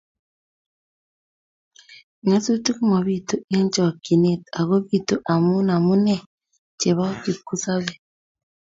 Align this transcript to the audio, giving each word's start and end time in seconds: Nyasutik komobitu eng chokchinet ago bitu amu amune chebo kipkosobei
Nyasutik 2.27 2.75
komobitu 2.79 3.35
eng 3.55 3.67
chokchinet 3.75 4.41
ago 4.59 4.75
bitu 4.87 5.15
amu 5.33 5.53
amune 5.75 6.15
chebo 6.79 7.05
kipkosobei 7.23 7.99